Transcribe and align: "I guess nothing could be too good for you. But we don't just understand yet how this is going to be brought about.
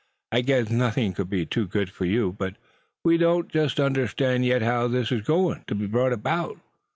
"I 0.31 0.41
guess 0.41 0.71
nothing 0.71 1.13
could 1.13 1.29
be 1.29 1.45
too 1.45 1.67
good 1.67 1.91
for 1.91 2.05
you. 2.05 2.31
But 2.31 2.55
we 3.03 3.19
don't 3.19 3.47
just 3.51 3.79
understand 3.79 4.43
yet 4.47 4.63
how 4.63 4.87
this 4.87 5.11
is 5.11 5.21
going 5.21 5.63
to 5.67 5.75
be 5.75 5.85
brought 5.85 6.11
about. 6.11 6.57